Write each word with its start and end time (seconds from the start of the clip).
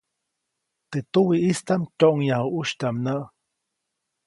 Teʼ 0.89 1.05
tuwiʼistaʼm 1.13 1.81
tyoʼŋyaju 1.99 2.47
ʼusytyaʼm 2.53 2.95
näʼ. 3.05 3.23